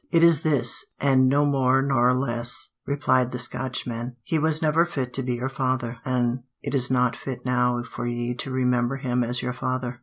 [0.09, 5.13] "It is this, an' no more nor less," replied the Scotchman; "he was never fit
[5.13, 9.23] to be your father, an' it is not fit now for ye to remember him
[9.23, 9.99] as your father.